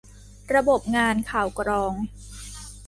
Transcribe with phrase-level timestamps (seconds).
[0.55, 1.93] ระบบงานข่าวกรอง